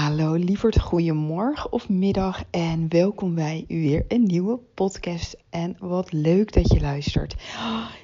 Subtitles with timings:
[0.00, 5.36] Hallo lieverd, goedemorgen of middag en welkom bij weer een nieuwe podcast.
[5.50, 7.36] En wat leuk dat je luistert.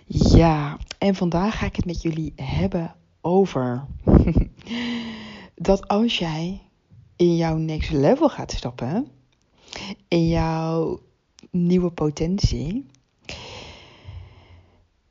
[0.07, 3.87] Ja, en vandaag ga ik het met jullie hebben over
[5.55, 6.63] dat als jij
[7.17, 9.09] in jouw next level gaat stappen,
[10.09, 11.01] in jouw
[11.51, 12.87] nieuwe potentie,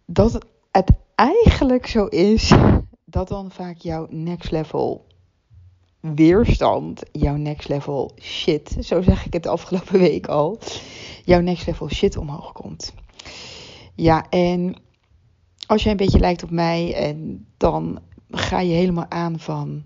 [0.06, 2.54] dat het eigenlijk zo is
[3.06, 5.06] dat dan vaak jouw next level
[6.00, 10.60] weerstand, jouw next level shit, zo zeg ik het de afgelopen week al,
[11.26, 12.94] jouw next level shit omhoog komt.
[13.96, 14.76] Ja, en
[15.68, 19.84] als jij een beetje lijkt op mij, en dan ga je helemaal aan van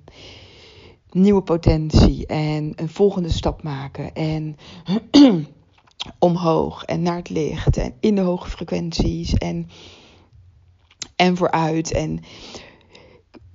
[1.12, 4.58] nieuwe potentie en een volgende stap maken en
[6.20, 9.70] omhoog en naar het licht en in de hoge frequenties en,
[11.20, 11.92] en vooruit.
[11.92, 12.20] En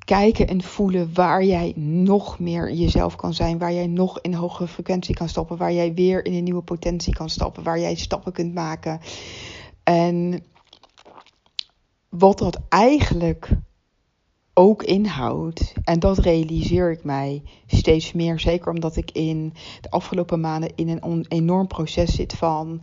[0.04, 4.68] kijken en voelen waar jij nog meer jezelf kan zijn, waar jij nog in hogere
[4.68, 8.32] frequentie kan stappen, waar jij weer in een nieuwe potentie kan stappen, waar jij stappen
[8.32, 9.00] kunt maken.
[9.82, 10.44] En
[12.08, 13.48] wat dat eigenlijk
[14.54, 20.40] ook inhoudt, en dat realiseer ik mij steeds meer, zeker omdat ik in de afgelopen
[20.40, 22.80] maanden in een enorm proces zit van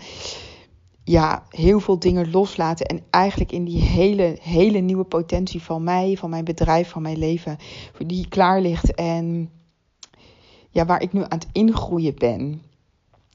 [1.04, 2.86] ja, heel veel dingen loslaten.
[2.86, 7.18] En eigenlijk in die hele, hele nieuwe potentie van mij, van mijn bedrijf, van mijn
[7.18, 7.58] leven,
[7.98, 8.96] die klaar ligt.
[8.96, 9.52] En
[10.70, 12.62] ja, waar ik nu aan het ingroeien ben.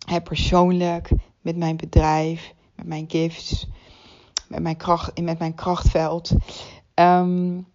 [0.06, 1.10] Hè, persoonlijk,
[1.40, 3.68] met mijn bedrijf, met mijn gifts,
[4.48, 6.32] met mijn, kracht, met mijn krachtveld.
[6.94, 7.66] Um,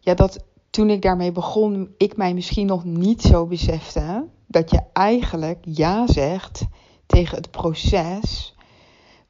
[0.00, 4.82] ja, dat toen ik daarmee begon, ik mij misschien nog niet zo besefte dat je
[4.92, 6.64] eigenlijk ja zegt
[7.06, 8.55] tegen het proces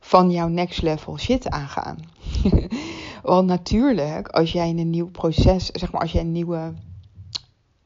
[0.07, 1.99] van jouw next level shit aangaan.
[3.23, 6.73] Want natuurlijk, als jij in een nieuw proces, zeg maar, als jij een nieuwe,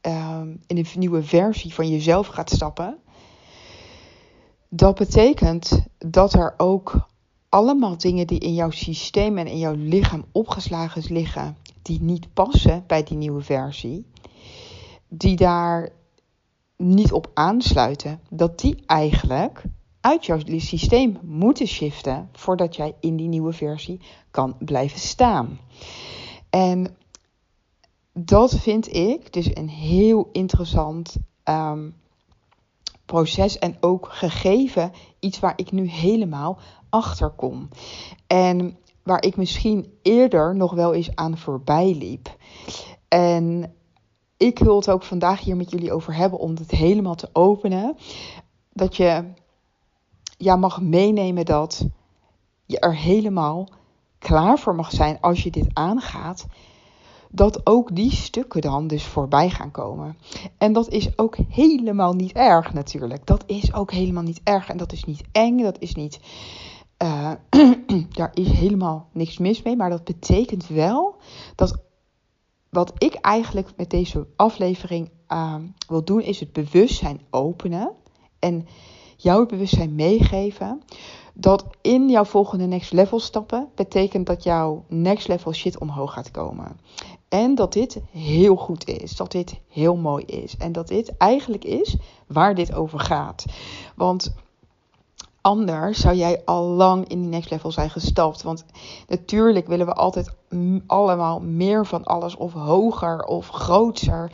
[0.02, 2.98] um, in een nieuwe versie van jezelf gaat stappen,
[4.68, 7.08] dat betekent dat er ook
[7.48, 12.84] allemaal dingen die in jouw systeem en in jouw lichaam opgeslagen liggen, die niet passen
[12.86, 14.06] bij die nieuwe versie,
[15.08, 15.88] die daar
[16.76, 19.62] niet op aansluiten, dat die eigenlijk
[20.00, 24.00] uit jouw systeem moeten shiften voordat jij in die nieuwe versie
[24.30, 25.58] kan blijven staan.
[26.50, 26.96] En
[28.12, 31.94] dat vind ik dus een heel interessant um,
[33.04, 37.68] proces en ook gegeven iets waar ik nu helemaal achter kom.
[38.26, 42.36] En waar ik misschien eerder nog wel eens aan voorbij liep.
[43.08, 43.74] En
[44.36, 47.96] ik wil het ook vandaag hier met jullie over hebben om het helemaal te openen.
[48.72, 49.24] Dat je
[50.40, 51.86] ja, mag meenemen dat
[52.66, 53.68] je er helemaal
[54.18, 56.46] klaar voor mag zijn als je dit aangaat.
[57.30, 60.16] Dat ook die stukken dan dus voorbij gaan komen.
[60.58, 63.26] En dat is ook helemaal niet erg natuurlijk.
[63.26, 64.68] Dat is ook helemaal niet erg.
[64.68, 65.62] En dat is niet eng.
[65.62, 66.20] Dat is niet.
[67.02, 67.32] Uh,
[68.18, 69.76] daar is helemaal niks mis mee.
[69.76, 71.16] Maar dat betekent wel
[71.54, 71.78] dat
[72.70, 75.54] wat ik eigenlijk met deze aflevering uh,
[75.88, 77.92] wil doen, is het bewustzijn openen.
[78.38, 78.66] En
[79.22, 80.82] jouw bewustzijn meegeven.
[81.34, 86.30] Dat in jouw volgende next level stappen betekent dat jouw next level shit omhoog gaat
[86.30, 86.80] komen.
[87.28, 89.16] En dat dit heel goed is.
[89.16, 90.56] Dat dit heel mooi is.
[90.56, 93.44] En dat dit eigenlijk is waar dit over gaat.
[93.96, 94.34] Want
[95.40, 98.42] anders zou jij al lang in die next level zijn gestapt.
[98.42, 98.64] Want
[99.08, 100.34] natuurlijk willen we altijd
[100.86, 104.32] allemaal meer van alles of hoger of groter.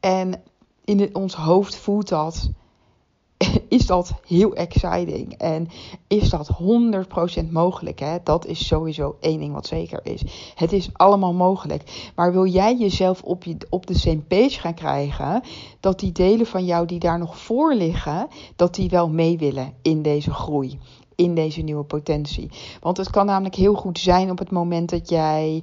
[0.00, 0.42] En
[0.84, 2.50] in ons hoofd voelt dat
[3.68, 5.32] is dat heel exciting.
[5.32, 5.68] En
[6.06, 6.50] is dat
[7.44, 7.98] 100% mogelijk?
[7.98, 8.16] Hè?
[8.24, 10.22] Dat is sowieso één ding wat zeker is.
[10.54, 12.10] Het is allemaal mogelijk.
[12.14, 15.42] Maar wil jij jezelf op, je, op de same page gaan krijgen?
[15.80, 19.72] Dat die delen van jou die daar nog voor liggen, dat die wel mee willen
[19.82, 20.78] in deze groei.
[21.16, 22.50] In deze nieuwe potentie.
[22.80, 25.62] Want het kan namelijk heel goed zijn op het moment dat jij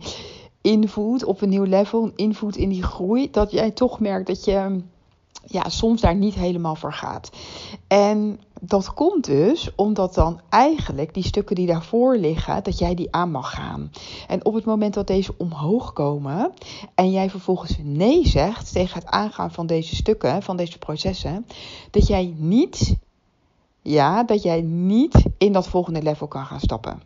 [0.61, 4.81] invoert op een nieuw level, invoert in die groei, dat jij toch merkt dat je
[5.45, 7.29] ja, soms daar niet helemaal voor gaat.
[7.87, 13.11] En dat komt dus omdat dan eigenlijk die stukken die daarvoor liggen, dat jij die
[13.11, 13.91] aan mag gaan.
[14.27, 16.53] En op het moment dat deze omhoog komen
[16.95, 21.45] en jij vervolgens nee zegt tegen het aangaan van deze stukken, van deze processen,
[21.91, 22.95] dat jij niet,
[23.81, 27.01] ja, dat jij niet in dat volgende level kan gaan stappen.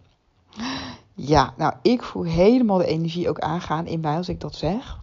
[1.13, 4.99] Ja, nou, ik voel helemaal de energie ook aangaan in mij als ik dat zeg.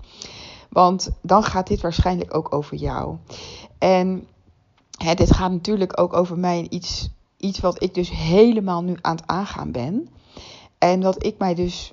[0.73, 3.17] Want dan gaat dit waarschijnlijk ook over jou.
[3.79, 4.27] En
[4.97, 6.67] hè, dit gaat natuurlijk ook over mij.
[6.71, 10.09] Iets, iets wat ik dus helemaal nu aan het aangaan ben.
[10.79, 11.93] En dat ik mij dus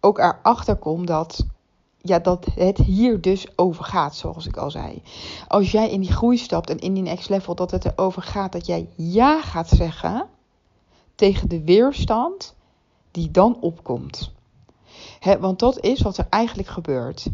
[0.00, 1.46] ook erachter kom dat,
[2.00, 5.02] ja, dat het hier dus over gaat, zoals ik al zei.
[5.48, 8.52] Als jij in die groei stapt en in die next level, dat het erover gaat
[8.52, 10.26] dat jij ja gaat zeggen
[11.14, 12.54] tegen de weerstand
[13.10, 14.32] die dan opkomt
[15.40, 17.26] want dat is wat er eigenlijk gebeurt.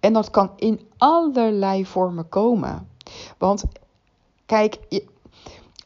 [0.00, 2.88] En dat kan in allerlei vormen komen.
[3.38, 3.64] Want
[4.46, 4.78] kijk,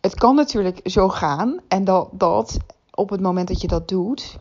[0.00, 2.58] het kan natuurlijk zo gaan en dat, dat
[2.94, 4.38] op het moment dat je dat doet.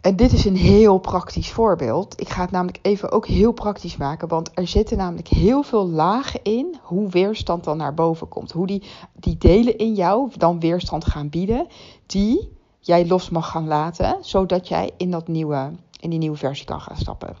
[0.00, 2.20] En dit is een heel praktisch voorbeeld.
[2.20, 4.28] Ik ga het namelijk even ook heel praktisch maken.
[4.28, 8.52] Want er zitten namelijk heel veel lagen in hoe weerstand dan naar boven komt.
[8.52, 8.82] Hoe die,
[9.12, 11.66] die delen in jou dan weerstand gaan bieden.
[12.06, 12.52] Die
[12.86, 16.80] jij los mag gaan laten, zodat jij in, dat nieuwe, in die nieuwe versie kan
[16.80, 17.36] gaan stappen.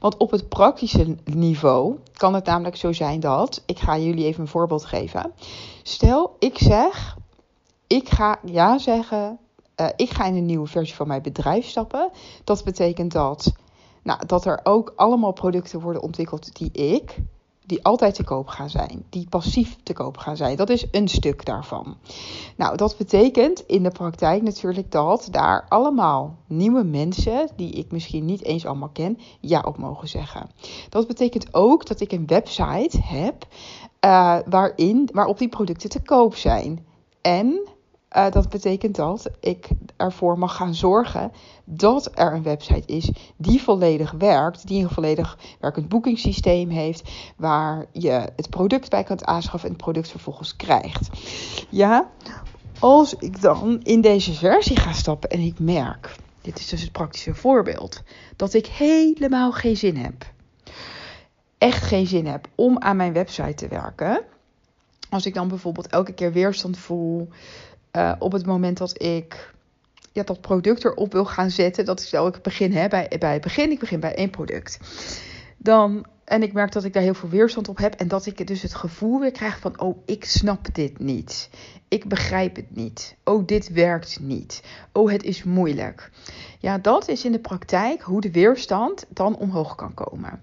[0.00, 4.40] Want op het praktische niveau kan het namelijk zo zijn dat, ik ga jullie even
[4.40, 5.32] een voorbeeld geven.
[5.82, 7.16] Stel, ik zeg,
[7.86, 9.38] ik ga ja zeggen,
[9.80, 12.10] uh, ik ga in een nieuwe versie van mijn bedrijf stappen.
[12.44, 13.52] Dat betekent dat,
[14.02, 17.16] nou, dat er ook allemaal producten worden ontwikkeld die ik
[17.70, 20.56] die altijd te koop gaan zijn, die passief te koop gaan zijn.
[20.56, 21.96] Dat is een stuk daarvan.
[22.56, 28.24] Nou, dat betekent in de praktijk natuurlijk dat daar allemaal nieuwe mensen, die ik misschien
[28.24, 30.50] niet eens allemaal ken, ja op mogen zeggen.
[30.88, 33.46] Dat betekent ook dat ik een website heb
[34.04, 36.86] uh, waarin, waarop die producten te koop zijn.
[37.20, 37.68] En
[38.16, 41.32] uh, dat betekent dat ik ervoor mag gaan zorgen
[41.64, 47.86] dat er een website is die volledig werkt, die een volledig werkend boekingssysteem heeft, waar
[47.92, 51.08] je het product bij kunt aanschaffen en het product vervolgens krijgt.
[51.68, 52.10] Ja,
[52.78, 56.92] als ik dan in deze versie ga stappen en ik merk, dit is dus het
[56.92, 58.02] praktische voorbeeld,
[58.36, 60.32] dat ik helemaal geen zin heb,
[61.58, 64.22] echt geen zin heb om aan mijn website te werken.
[65.10, 67.28] Als ik dan bijvoorbeeld elke keer weerstand voel,
[67.92, 69.52] uh, op het moment dat ik
[70.12, 73.42] ja, dat product erop wil gaan zetten, dat is ik begin hè, bij, bij het
[73.42, 74.78] begin, ik begin bij één product.
[75.56, 78.46] Dan, en ik merk dat ik daar heel veel weerstand op heb en dat ik
[78.46, 81.50] dus het gevoel weer krijg van, oh, ik snap dit niet.
[81.88, 83.16] Ik begrijp het niet.
[83.24, 84.62] Oh, dit werkt niet.
[84.92, 86.10] Oh, het is moeilijk.
[86.58, 90.42] Ja, dat is in de praktijk hoe de weerstand dan omhoog kan komen.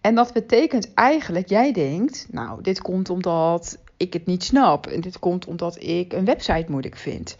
[0.00, 4.86] En dat betekent eigenlijk, jij denkt, nou, dit komt omdat ik het niet snap.
[4.86, 7.36] En dit komt omdat ik een website moeilijk vind.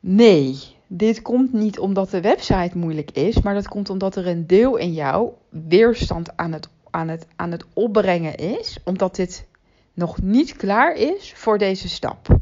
[0.00, 4.46] Nee, dit komt niet omdat de website moeilijk is, maar dat komt omdat er een
[4.46, 9.46] deel in jou weerstand aan het, aan het, aan het opbrengen is, omdat dit
[9.94, 12.38] nog niet klaar is voor deze stap.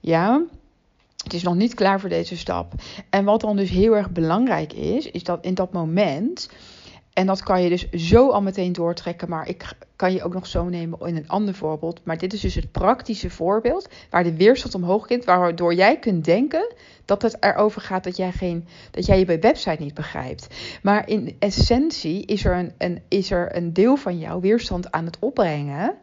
[0.00, 0.42] Ja,
[1.22, 2.72] het is nog niet klaar voor deze stap.
[3.10, 6.50] En wat dan dus heel erg belangrijk is, is dat in dat moment
[7.18, 9.28] en dat kan je dus zo al meteen doortrekken.
[9.28, 12.00] Maar ik kan je ook nog zo nemen in een ander voorbeeld.
[12.04, 13.88] Maar dit is dus het praktische voorbeeld.
[14.10, 15.24] Waar de weerstand omhoog komt.
[15.24, 19.82] Waardoor jij kunt denken dat het erover gaat dat jij, geen, dat jij je website
[19.82, 20.46] niet begrijpt.
[20.82, 25.04] Maar in essentie is er, een, een, is er een deel van jouw weerstand aan
[25.04, 25.94] het opbrengen.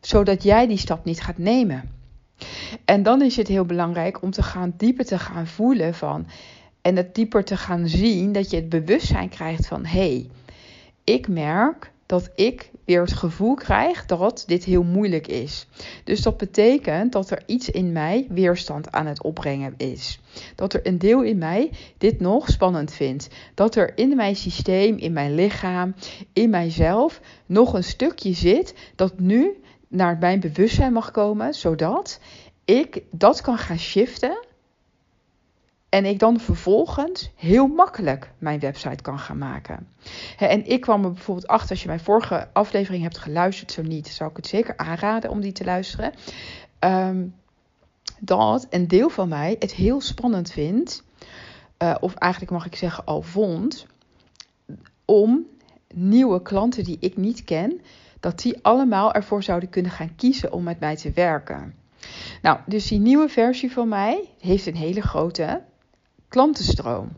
[0.00, 1.90] Zodat jij die stap niet gaat nemen.
[2.84, 6.26] En dan is het heel belangrijk om te gaan dieper te gaan voelen van
[6.82, 10.30] en het dieper te gaan zien, dat je het bewustzijn krijgt van hé, hey,
[11.04, 15.66] ik merk dat ik weer het gevoel krijg dat dit heel moeilijk is.
[16.04, 20.20] Dus dat betekent dat er iets in mij weerstand aan het opbrengen is.
[20.54, 23.28] Dat er een deel in mij dit nog spannend vindt.
[23.54, 25.94] Dat er in mijn systeem, in mijn lichaam,
[26.32, 32.20] in mijzelf nog een stukje zit dat nu naar mijn bewustzijn mag komen, zodat
[32.64, 34.38] ik dat kan gaan shiften
[35.92, 39.88] en ik dan vervolgens heel makkelijk mijn website kan gaan maken.
[40.38, 44.08] En ik kwam er bijvoorbeeld achter, als je mijn vorige aflevering hebt geluisterd, zo niet,
[44.08, 46.12] zou ik het zeker aanraden om die te luisteren.
[46.78, 47.26] Ehm,
[48.20, 51.04] dat een deel van mij het heel spannend vindt,
[51.82, 53.86] uh, of eigenlijk mag ik zeggen al vond,
[55.04, 55.46] om
[55.94, 57.80] nieuwe klanten die ik niet ken,
[58.20, 61.74] dat die allemaal ervoor zouden kunnen gaan kiezen om met mij te werken.
[62.42, 65.62] Nou, dus die nieuwe versie van mij heeft een hele grote
[66.32, 67.08] klantenstroom.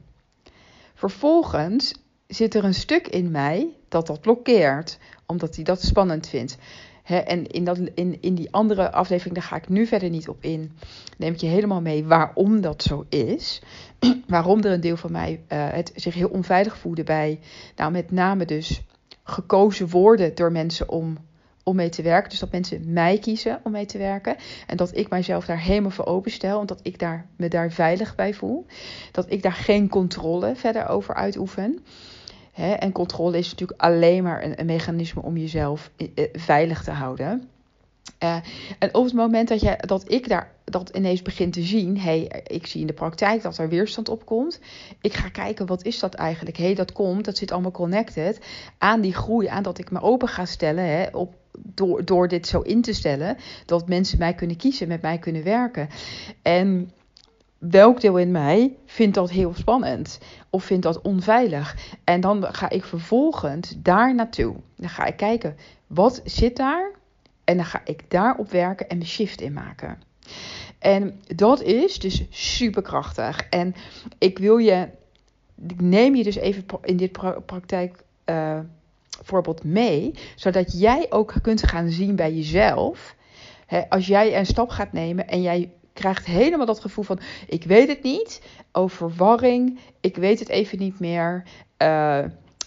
[0.95, 1.95] Vervolgens
[2.27, 6.57] zit er een stuk in mij dat dat blokkeert, omdat hij dat spannend vindt.
[7.05, 10.45] en in, dat, in, in die andere aflevering, daar ga ik nu verder niet op
[10.45, 10.73] in,
[11.19, 13.63] neem ik je helemaal mee waarom dat zo is.
[14.27, 17.41] waarom er een deel van mij uh, het zich heel onveilig voelde bij,
[17.77, 18.83] nou met name dus
[19.23, 21.17] gekozen worden door mensen om
[21.65, 22.31] om mee te werken.
[22.31, 24.37] Dus dat mensen mij kiezen om mee te werken.
[24.67, 26.59] En dat ik mijzelf daar helemaal voor openstel.
[26.59, 28.67] Omdat ik daar, me daar veilig bij voel.
[29.13, 31.85] Dat ik daar geen controle verder over uitoefen.
[32.55, 37.49] en controle is natuurlijk alleen maar een, mechanisme om jezelf eh, eh, veilig te houden.
[38.23, 38.37] Uh,
[38.79, 42.43] en op het moment dat, jij, dat ik daar dat ineens begin te zien, hey,
[42.47, 44.61] ik zie in de praktijk dat er weerstand op komt.
[45.01, 46.57] Ik ga kijken, wat is dat eigenlijk?
[46.57, 48.41] hey, dat komt, dat zit allemaal connected
[48.79, 52.47] aan die groei, aan dat ik me open ga stellen hè, op, door, door dit
[52.47, 55.89] zo in te stellen, dat mensen mij kunnen kiezen, met mij kunnen werken.
[56.43, 56.91] En
[57.59, 60.19] welk deel in mij vindt dat heel spannend
[60.51, 61.77] of vindt dat onveilig?
[62.05, 64.55] En dan ga ik vervolgens daar naartoe.
[64.77, 65.57] Dan ga ik kijken,
[65.87, 66.91] wat zit daar?
[67.45, 69.99] En dan ga ik daarop werken en mijn shift in maken.
[70.79, 73.49] En dat is dus superkrachtig.
[73.49, 73.75] En
[74.19, 74.89] ik wil je,
[75.69, 77.13] ik neem je dus even in dit
[77.47, 78.05] praktijk.
[78.27, 78.59] Uh,
[79.23, 83.15] voorbeeld mee, zodat jij ook kunt gaan zien bij jezelf.
[83.67, 87.65] Hè, als jij een stap gaat nemen en jij krijgt helemaal dat gevoel van: ik
[87.65, 91.43] weet het niet, overwarring, ik weet het even niet meer.
[91.79, 92.25] Uh,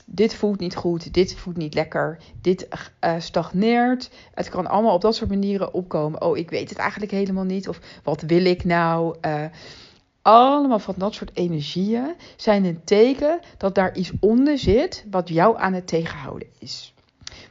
[0.10, 2.68] dit voelt niet goed, dit voelt niet lekker, dit
[3.02, 4.10] uh, stagneert.
[4.34, 6.22] Het kan allemaal op dat soort manieren opkomen.
[6.22, 7.68] Oh, ik weet het eigenlijk helemaal niet.
[7.68, 9.16] Of wat wil ik nou?
[9.22, 9.46] Uh,
[10.22, 15.58] allemaal van dat soort energieën zijn een teken dat daar iets onder zit wat jou
[15.58, 16.94] aan het tegenhouden is.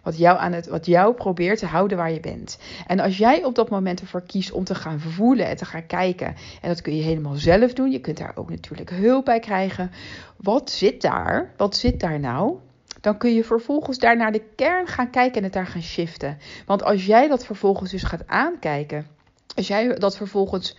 [0.03, 2.59] Wat jou, aan het, wat jou probeert te houden waar je bent.
[2.87, 5.87] En als jij op dat moment ervoor kiest om te gaan voelen en te gaan
[5.87, 6.35] kijken.
[6.61, 7.91] En dat kun je helemaal zelf doen.
[7.91, 9.91] Je kunt daar ook natuurlijk hulp bij krijgen.
[10.37, 11.53] Wat zit daar?
[11.57, 12.59] Wat zit daar nou?
[13.01, 16.39] Dan kun je vervolgens daar naar de kern gaan kijken en het daar gaan shiften.
[16.67, 19.07] Want als jij dat vervolgens dus gaat aankijken.
[19.55, 20.77] Als jij dat vervolgens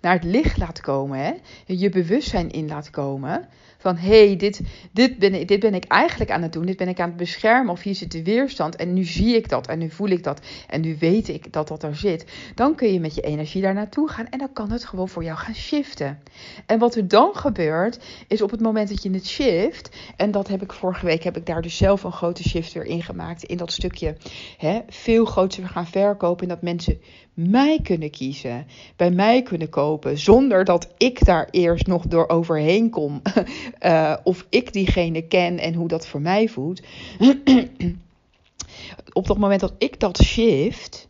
[0.00, 1.32] naar het licht laat komen, hè?
[1.66, 3.48] je bewustzijn in laat komen,
[3.80, 4.60] van hé, hey, dit,
[4.92, 6.66] dit, ben, dit ben ik eigenlijk aan het doen.
[6.66, 7.72] Dit ben ik aan het beschermen.
[7.72, 8.76] Of hier zit de weerstand.
[8.76, 9.66] En nu zie ik dat.
[9.66, 10.40] En nu voel ik dat.
[10.68, 12.26] En nu weet ik dat dat er zit.
[12.54, 14.28] Dan kun je met je energie daar naartoe gaan.
[14.28, 16.22] En dan kan het gewoon voor jou gaan shiften.
[16.66, 19.96] En wat er dan gebeurt, is op het moment dat je het shift.
[20.16, 22.84] En dat heb ik vorige week, heb ik daar dus zelf een grote shift weer
[22.84, 23.42] in gemaakt.
[23.42, 24.16] In dat stukje
[24.56, 26.42] hè, veel groter gaan verkopen.
[26.42, 27.00] En dat mensen
[27.38, 28.66] mij kunnen kiezen.
[28.96, 30.18] Bij mij kunnen kopen.
[30.18, 33.22] Zonder dat ik daar eerst nog door overheen kom.
[33.80, 36.82] Uh, of ik diegene ken en hoe dat voor mij voelt.
[39.12, 41.08] Op dat moment dat ik dat shift,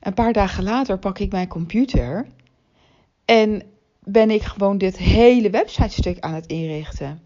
[0.00, 2.26] een paar dagen later pak ik mijn computer
[3.24, 3.62] en
[4.04, 7.20] ben ik gewoon dit hele websitestuk aan het inrichten.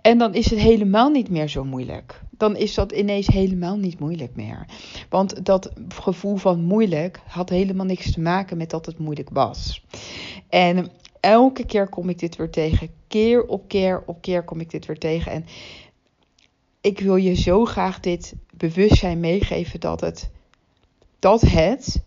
[0.00, 2.20] En dan is het helemaal niet meer zo moeilijk.
[2.36, 4.66] Dan is dat ineens helemaal niet moeilijk meer.
[5.08, 9.84] Want dat gevoel van moeilijk had helemaal niks te maken met dat het moeilijk was.
[10.48, 10.90] En
[11.20, 12.88] elke keer kom ik dit weer tegen.
[13.08, 15.32] Keer op keer op keer kom ik dit weer tegen.
[15.32, 15.44] En
[16.80, 20.30] ik wil je zo graag dit bewustzijn meegeven dat het,
[21.18, 22.04] dat het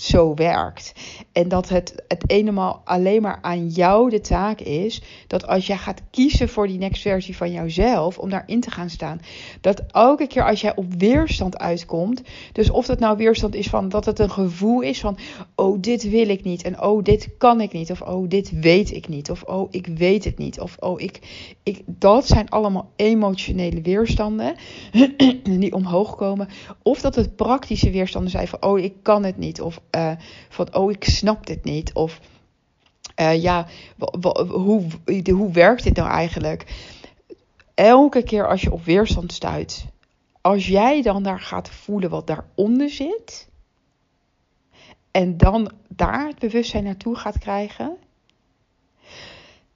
[0.00, 0.92] zo werkt.
[1.32, 5.02] En dat het, het eenmaal alleen maar aan jou de taak is.
[5.26, 8.18] Dat als jij gaat kiezen voor die next versie van jouzelf.
[8.18, 9.20] Om daarin te gaan staan.
[9.60, 12.22] Dat elke keer als jij op weerstand uitkomt.
[12.52, 15.18] Dus of dat nou weerstand is van dat het een gevoel is van.
[15.54, 16.62] Oh, dit wil ik niet.
[16.62, 17.90] En oh, dit kan ik niet.
[17.90, 19.30] Of oh, dit weet ik niet.
[19.30, 20.60] Of oh, ik weet het niet.
[20.60, 21.20] Of oh, ik.
[21.62, 24.54] ik dat zijn allemaal emotionele weerstanden.
[25.42, 26.48] die omhoog komen.
[26.82, 28.62] Of dat het praktische weerstanden zijn van.
[28.62, 29.60] Oh, ik kan het niet.
[29.60, 30.12] Of uh,
[30.48, 31.92] van, oh, ik snap dit niet.
[31.92, 32.20] Of
[33.20, 33.66] uh, ja,
[34.48, 34.82] hoe,
[35.32, 36.90] hoe werkt dit nou eigenlijk?
[37.74, 39.86] Elke keer als je op weerstand stuit,
[40.40, 43.48] als jij dan daar gaat voelen wat daaronder zit,
[45.10, 47.96] en dan daar het bewustzijn naartoe gaat krijgen,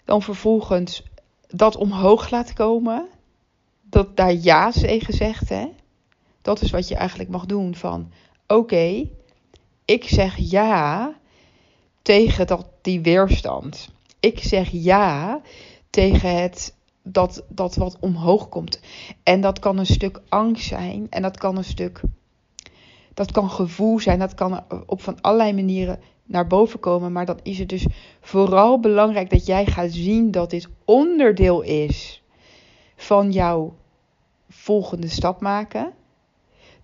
[0.04, 1.02] dan vervolgens
[1.48, 3.08] dat omhoog laat komen,
[3.82, 5.68] dat daar ja tegen zegt, hè?
[6.42, 8.12] Dat is wat je eigenlijk mag doen van,
[8.46, 9.08] oké,
[9.86, 11.14] ik zeg ja
[12.02, 13.88] tegen dat, die weerstand.
[14.20, 15.40] Ik zeg ja
[15.90, 18.80] tegen het dat, dat wat omhoog komt.
[19.22, 21.06] En dat kan een stuk angst zijn.
[21.10, 22.00] En dat kan een stuk.
[23.14, 24.18] Dat kan gevoel zijn.
[24.18, 27.12] Dat kan op van allerlei manieren naar boven komen.
[27.12, 27.86] Maar dan is het dus
[28.20, 32.22] vooral belangrijk dat jij gaat zien dat dit onderdeel is
[32.96, 33.76] van jouw
[34.48, 35.92] volgende stap maken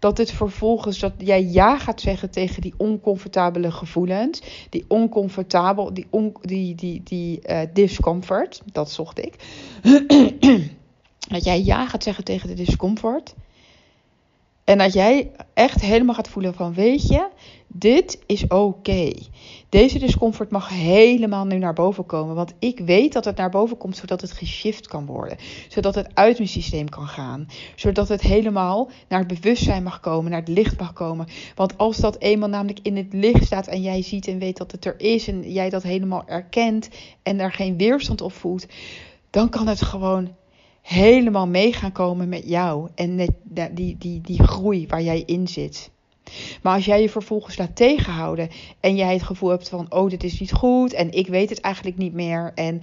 [0.03, 6.07] dat het vervolgens dat jij ja gaat zeggen tegen die oncomfortabele gevoelens, die oncomfortabel, die,
[6.11, 9.35] on, die, die, die uh, discomfort, dat zocht ik.
[11.35, 13.35] dat jij ja gaat zeggen tegen de discomfort.
[14.65, 17.29] En dat jij echt helemaal gaat voelen van weet je,
[17.67, 19.13] dit is oké.
[19.69, 22.35] Deze discomfort mag helemaal nu naar boven komen.
[22.35, 25.37] Want ik weet dat het naar boven komt zodat het geshift kan worden.
[25.69, 27.49] Zodat het uit mijn systeem kan gaan.
[27.77, 31.27] Zodat het helemaal naar het bewustzijn mag komen, naar het licht mag komen.
[31.55, 34.73] Want als dat eenmaal namelijk in het licht staat en jij ziet en weet dat
[34.73, 36.89] het er is en jij dat helemaal erkent
[37.23, 38.67] en er geen weerstand op voelt,
[39.31, 40.35] dan kan het gewoon
[40.83, 43.17] helemaal mee gaan komen met jou en
[43.73, 45.91] die, die, die, groei waar jij in zit.
[46.63, 48.49] Maar als jij je vervolgens laat tegenhouden
[48.81, 51.61] en jij het gevoel hebt van, oh, dit is niet goed en ik weet het
[51.61, 52.81] eigenlijk niet meer en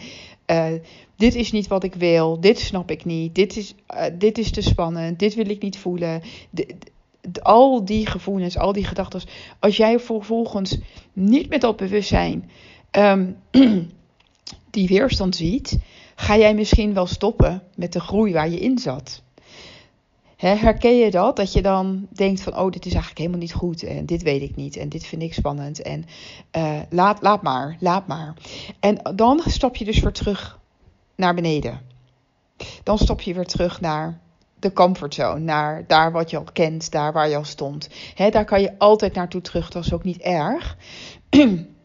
[0.47, 0.79] uh,
[1.15, 4.51] dit is niet wat ik wil, dit snap ik niet, dit is, uh, dit is
[4.51, 6.21] te spannend, dit wil ik niet voelen.
[7.41, 9.21] Al die gevoelens, al die gedachten,
[9.59, 10.77] als jij vervolgens
[11.13, 12.49] niet met dat bewustzijn
[12.91, 13.37] um,
[14.71, 15.79] die weerstand ziet,
[16.19, 19.21] ga jij misschien wel stoppen met de groei waar je in zat.
[20.35, 21.35] herken je dat?
[21.35, 24.41] Dat je dan denkt van, oh, dit is eigenlijk helemaal niet goed en dit weet
[24.41, 26.05] ik niet en dit vind ik spannend en
[26.57, 28.33] uh, laat, laat maar, laat maar.
[28.79, 30.59] En dan stap je dus weer terug
[31.15, 31.81] naar beneden.
[32.83, 34.19] Dan stap je weer terug naar
[34.59, 37.89] de comfortzone, naar daar wat je al kent, daar waar je al stond.
[38.15, 40.77] Daar kan je altijd naartoe terug, dat is ook niet erg.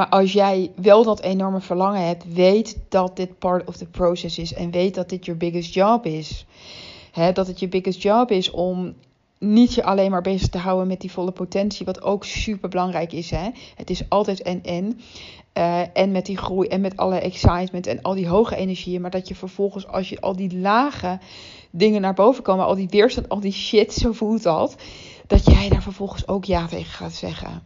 [0.00, 4.38] Maar als jij wel dat enorme verlangen hebt, weet dat dit part of the process
[4.38, 6.46] is en weet dat dit je biggest job is.
[7.32, 8.94] dat het je biggest job is om
[9.38, 13.12] niet je alleen maar bezig te houden met die volle potentie, wat ook super belangrijk
[13.12, 13.30] is.
[13.30, 13.50] Hè?
[13.76, 15.00] Het is altijd en en.
[15.58, 19.00] Uh, en met die groei en met alle excitement en al die hoge energieën.
[19.00, 21.18] Maar dat je vervolgens, als je al die lage
[21.70, 24.76] dingen naar boven komen, al die weerstand, al die shit, zo voelt dat.
[25.26, 27.62] Dat jij daar vervolgens ook ja tegen gaat zeggen.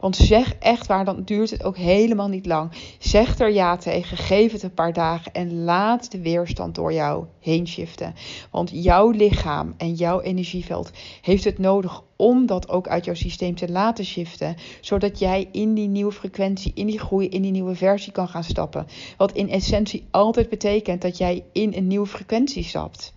[0.00, 2.72] Want zeg echt waar, dan duurt het ook helemaal niet lang.
[2.98, 7.24] Zeg er ja tegen, geef het een paar dagen en laat de weerstand door jou
[7.40, 8.14] heen shiften.
[8.50, 10.90] Want jouw lichaam en jouw energieveld
[11.22, 15.74] heeft het nodig om dat ook uit jouw systeem te laten shiften, zodat jij in
[15.74, 18.86] die nieuwe frequentie, in die groei, in die nieuwe versie kan gaan stappen.
[19.16, 23.14] Wat in essentie altijd betekent dat jij in een nieuwe frequentie stapt.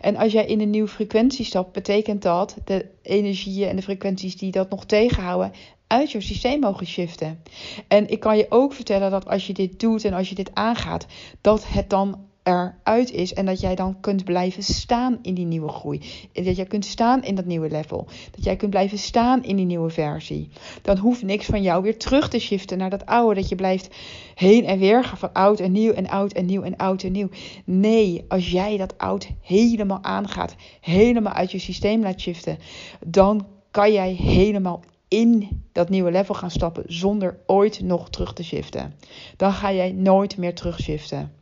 [0.00, 4.36] En als jij in een nieuwe frequentie stapt, betekent dat de energieën en de frequenties
[4.36, 5.52] die dat nog tegenhouden,
[5.86, 7.42] uit je systeem mogen shiften.
[7.88, 10.54] En ik kan je ook vertellen dat als je dit doet en als je dit
[10.54, 11.06] aangaat,
[11.40, 15.68] dat het dan eruit is en dat jij dan kunt blijven staan in die nieuwe
[15.68, 16.00] groei.
[16.32, 18.06] Dat jij kunt staan in dat nieuwe level.
[18.30, 20.48] Dat jij kunt blijven staan in die nieuwe versie.
[20.82, 23.40] Dan hoeft niks van jou weer terug te shiften naar dat oude.
[23.40, 23.94] Dat je blijft
[24.34, 27.12] heen en weer gaan van oud en nieuw en oud en nieuw en oud en
[27.12, 27.28] nieuw.
[27.64, 32.58] Nee, als jij dat oud helemaal aangaat, helemaal uit je systeem laat shiften,
[33.06, 34.82] dan kan jij helemaal
[35.14, 38.94] in dat nieuwe level gaan stappen zonder ooit nog terug te shiften.
[39.36, 41.32] Dan ga jij nooit meer terug shiften.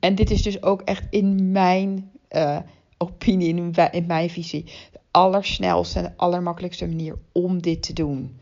[0.00, 2.58] En dit is dus ook echt in mijn uh,
[2.98, 3.54] opinie,
[3.90, 8.40] in, mijn visie, de allersnelste en allermakkelijkste manier om dit te doen.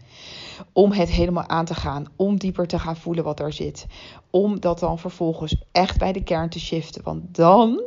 [0.72, 3.86] Om het helemaal aan te gaan, om dieper te gaan voelen wat er zit.
[4.30, 7.02] Om dat dan vervolgens echt bij de kern te shiften.
[7.02, 7.82] Want dan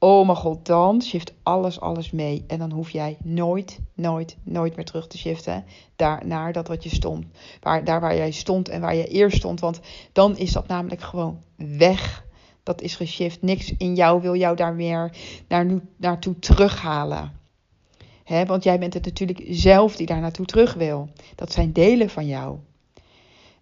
[0.00, 2.44] Oh mijn god, dan shift alles, alles mee.
[2.46, 5.64] En dan hoef jij nooit, nooit, nooit meer terug te shiften
[5.96, 7.26] daar, naar dat wat je stond.
[7.60, 9.60] Waar, daar waar jij stond en waar je eerst stond.
[9.60, 9.80] Want
[10.12, 12.26] dan is dat namelijk gewoon weg.
[12.62, 13.42] Dat is geshift.
[13.42, 15.16] Niks in jou wil jou daar meer
[15.48, 17.32] naar, naartoe terughalen.
[18.24, 21.08] He, want jij bent het natuurlijk zelf die daar naartoe terug wil.
[21.34, 22.58] Dat zijn delen van jou.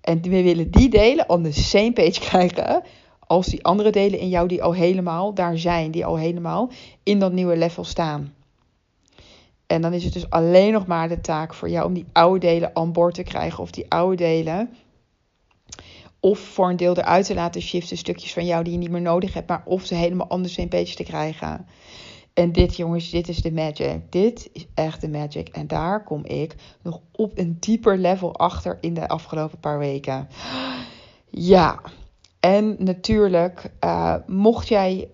[0.01, 2.83] En we willen die delen on the same page krijgen
[3.27, 6.71] als die andere delen in jou die al helemaal daar zijn, die al helemaal
[7.03, 8.35] in dat nieuwe level staan.
[9.67, 12.39] En dan is het dus alleen nog maar de taak voor jou om die oude
[12.39, 13.63] delen aan boord te krijgen.
[13.63, 14.75] Of die oude delen.
[16.21, 17.97] Of voor een deel eruit te laten shiften.
[17.97, 19.49] Stukjes van jou die je niet meer nodig hebt.
[19.49, 21.67] Maar of ze helemaal anders een beetje te krijgen.
[22.35, 24.13] En dit, jongens, dit is de magic.
[24.13, 25.49] Dit is echt de magic.
[25.49, 30.29] En daar kom ik nog op een dieper level achter in de afgelopen paar weken.
[31.31, 31.81] Ja,
[32.41, 35.11] en natuurlijk, uh, mocht jij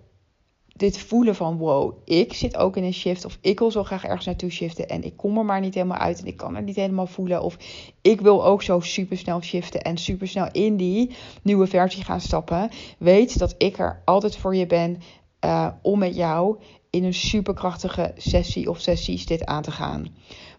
[0.83, 4.05] dit voelen van wow, ik zit ook in een shift of ik wil zo graag
[4.05, 6.65] ergens naartoe shiften en ik kom er maar niet helemaal uit en ik kan het
[6.65, 7.57] niet helemaal voelen of
[8.03, 12.21] ik wil ook zo super snel shiften en super snel in die nieuwe versie gaan
[12.21, 12.71] stappen.
[12.99, 14.99] Weet dat ik er altijd voor je ben
[15.45, 16.57] uh, om met jou
[16.91, 20.07] in een superkrachtige sessie of sessies dit aan te gaan.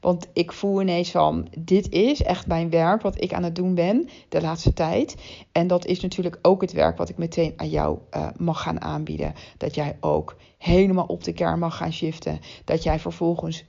[0.01, 3.75] Want ik voel ineens van, dit is echt mijn werk wat ik aan het doen
[3.75, 5.15] ben de laatste tijd.
[5.51, 8.81] En dat is natuurlijk ook het werk wat ik meteen aan jou uh, mag gaan
[8.81, 9.33] aanbieden.
[9.57, 12.39] Dat jij ook helemaal op de kern mag gaan shiften.
[12.65, 13.65] Dat jij vervolgens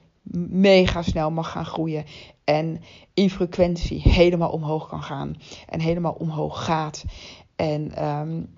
[0.49, 2.05] mega snel mag gaan groeien.
[2.43, 2.81] En
[3.13, 5.35] in frequentie helemaal omhoog kan gaan.
[5.69, 7.05] En helemaal omhoog gaat.
[7.55, 8.53] En um,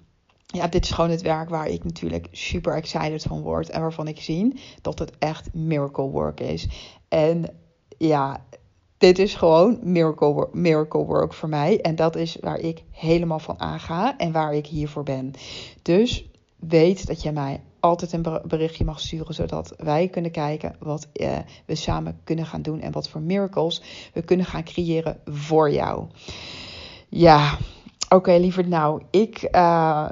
[0.47, 3.69] ja, dit is gewoon het werk waar ik natuurlijk super excited van word.
[3.69, 6.67] En waarvan ik zie dat het echt miracle work is.
[7.07, 7.45] En
[7.97, 8.45] ja,
[8.97, 11.81] dit is gewoon miracle, miracle work voor mij.
[11.81, 15.31] En dat is waar ik helemaal van aanga en waar ik hiervoor ben.
[15.81, 21.07] Dus weet dat je mij altijd een berichtje mag sturen, zodat wij kunnen kijken wat
[21.13, 23.81] uh, we samen kunnen gaan doen en wat voor miracles
[24.13, 26.05] we kunnen gaan creëren voor jou.
[27.09, 27.53] Ja,
[28.05, 28.67] oké, okay, lieverd.
[28.67, 30.09] Nou, ik uh,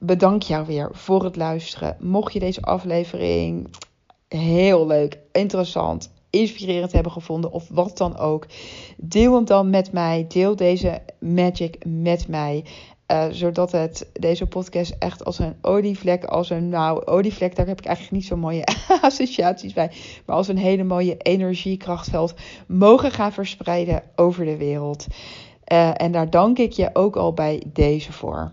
[0.00, 1.96] bedank jou weer voor het luisteren.
[2.00, 3.68] Mocht je deze aflevering
[4.28, 8.46] heel leuk, interessant, inspirerend hebben gevonden of wat dan ook,
[8.96, 10.24] deel hem dan met mij.
[10.28, 12.64] Deel deze magic met mij.
[13.10, 17.78] Uh, zodat het deze podcast echt als een olievlek, als een nou olievlek, daar heb
[17.78, 18.64] ik eigenlijk niet zo mooie
[19.02, 19.90] associaties bij,
[20.26, 22.34] maar als een hele mooie energiekrachtveld
[22.66, 25.06] mogen gaan verspreiden over de wereld.
[25.72, 28.52] Uh, en daar dank ik je ook al bij deze voor.